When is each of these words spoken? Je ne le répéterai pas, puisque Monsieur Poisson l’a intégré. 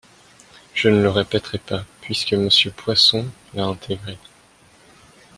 Je 0.73 0.89
ne 0.89 0.99
le 0.99 1.09
répéterai 1.11 1.59
pas, 1.59 1.85
puisque 2.01 2.33
Monsieur 2.33 2.71
Poisson 2.71 3.27
l’a 3.53 3.65
intégré. 3.65 4.17